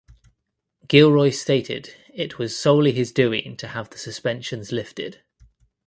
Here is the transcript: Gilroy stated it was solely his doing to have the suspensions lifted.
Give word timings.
Gilroy 0.87 1.29
stated 1.29 1.93
it 2.11 2.39
was 2.39 2.57
solely 2.57 2.91
his 2.91 3.11
doing 3.11 3.55
to 3.57 3.67
have 3.67 3.91
the 3.91 3.99
suspensions 3.99 4.71
lifted. 4.71 5.21